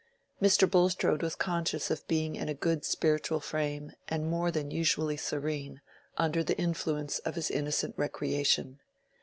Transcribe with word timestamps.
Mr. 0.41 0.67
Bulstrode 0.67 1.21
was 1.21 1.35
conscious 1.35 1.91
of 1.91 2.07
being 2.07 2.35
in 2.35 2.49
a 2.49 2.55
good 2.55 2.83
spiritual 2.83 3.39
frame 3.39 3.91
and 4.07 4.25
more 4.31 4.49
than 4.49 4.71
usually 4.71 5.15
serene, 5.15 5.79
under 6.17 6.43
the 6.43 6.57
influence 6.57 7.19
of 7.19 7.35
his 7.35 7.51
innocent 7.51 7.93
recreation. 7.99 8.79